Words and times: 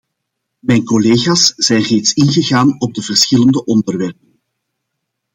Mijn 0.59 0.83
collega's 0.85 1.53
zijn 1.55 1.81
reeds 1.81 2.13
ingegaan 2.13 2.79
op 2.81 2.93
de 2.93 3.01
verschillende 3.01 3.65
onderwerpen. 3.65 4.39